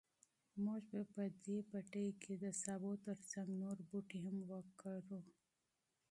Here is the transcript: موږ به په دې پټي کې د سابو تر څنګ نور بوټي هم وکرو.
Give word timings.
موږ 0.63 0.81
به 0.91 1.01
په 1.13 1.23
دې 1.45 1.57
پټي 1.69 2.07
کې 2.21 2.33
د 2.43 2.45
سابو 2.63 2.91
تر 3.05 3.17
څنګ 3.31 3.49
نور 3.61 3.77
بوټي 3.87 4.19
هم 4.25 4.37
وکرو. 4.51 5.19